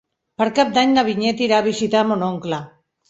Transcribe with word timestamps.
Per 0.41 0.45
Cap 0.59 0.71
d'Any 0.77 0.95
na 0.95 1.03
Vinyet 1.09 1.43
irà 1.49 1.59
a 1.63 1.67
visitar 1.67 2.03
mon 2.13 2.25
oncle. 2.29 2.65